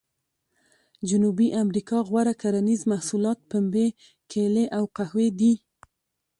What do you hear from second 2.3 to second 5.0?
کرنیز محصولات پنبې، کېلې او